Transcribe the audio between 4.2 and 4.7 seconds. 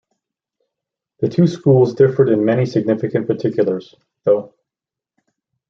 though.